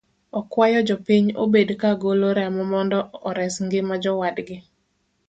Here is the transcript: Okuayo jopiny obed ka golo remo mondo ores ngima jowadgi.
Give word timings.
Okuayo 0.39 0.79
jopiny 0.87 1.27
obed 1.43 1.69
ka 1.81 1.91
golo 2.01 2.27
remo 2.37 2.63
mondo 2.71 2.97
ores 3.29 3.55
ngima 3.65 3.95
jowadgi. 4.03 4.57